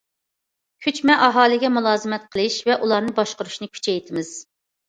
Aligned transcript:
كۆچمە 0.85 1.17
ئاھالىگە 1.25 1.71
مۇلازىمەت 1.75 2.25
قىلىش 2.37 2.57
ۋە 2.71 2.79
ئۇلارنى 2.81 3.15
باشقۇرۇشىنى 3.21 3.73
كۈچەيتىمىز. 3.77 4.37